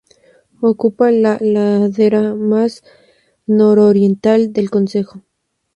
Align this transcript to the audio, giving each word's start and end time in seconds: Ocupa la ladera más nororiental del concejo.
Ocupa 0.61 1.11
la 1.11 1.37
ladera 1.39 2.33
más 2.33 2.83
nororiental 3.45 4.51
del 4.51 4.71
concejo. 4.71 5.21